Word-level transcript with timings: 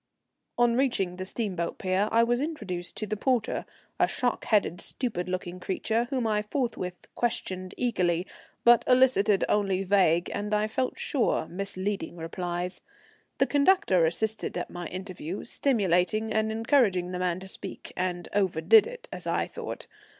On 0.57 0.75
reaching 0.75 1.17
the 1.17 1.25
steamboat 1.27 1.77
pier 1.77 2.09
I 2.11 2.23
was 2.23 2.39
introduced 2.39 2.95
to 2.97 3.05
the 3.05 3.15
porter, 3.15 3.67
a 3.99 4.07
shock 4.07 4.45
headed, 4.45 4.81
stupid 4.81 5.29
looking 5.29 5.59
creature, 5.59 6.05
whom 6.09 6.25
I 6.25 6.41
forthwith 6.41 7.07
questioned 7.13 7.75
eagerly; 7.77 8.25
but 8.63 8.83
elicited 8.87 9.45
only 9.47 9.83
vague 9.83 10.27
and, 10.33 10.55
I 10.55 10.65
felt 10.67 10.97
sure, 10.97 11.45
misleading 11.47 12.17
replies. 12.17 12.81
The 13.37 13.45
conductor 13.45 14.07
assisted 14.07 14.57
at 14.57 14.71
my 14.71 14.87
interview, 14.87 15.43
stimulating 15.45 16.33
and 16.33 16.51
encouraging 16.51 17.11
the 17.11 17.19
man 17.19 17.39
to 17.41 17.47
speak, 17.47 17.93
and 17.95 18.27
overdid 18.33 18.87
it, 18.87 19.07
as 19.13 19.27
I 19.27 19.45
thought. 19.45 19.85